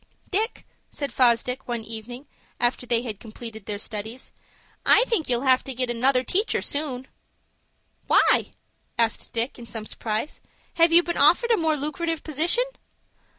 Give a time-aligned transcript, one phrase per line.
[0.31, 2.25] "Dick," said Fosdick, one evening,
[2.59, 4.33] after they had completed their studies,
[4.83, 7.07] "I think you'll have to get another teacher soon."
[8.07, 8.53] "Why?"
[8.97, 10.41] asked Dick, in some surprise.
[10.77, 12.65] "Have you been offered a more loocrative position?"